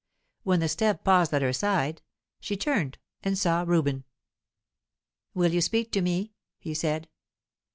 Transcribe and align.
When 0.41 0.61
the 0.61 0.67
step 0.67 1.03
paused 1.03 1.31
at 1.31 1.43
her 1.43 1.53
side, 1.53 2.01
she 2.39 2.57
turned 2.57 2.97
and 3.21 3.37
saw 3.37 3.61
Reuben. 3.61 4.03
"Will 5.35 5.53
you 5.53 5.61
speak 5.61 5.91
to 5.91 6.01
me?" 6.01 6.33
he 6.57 6.73
said. 6.73 7.07